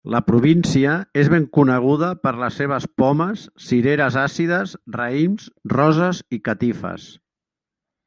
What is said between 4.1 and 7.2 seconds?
àcides, raïms, roses i catifes.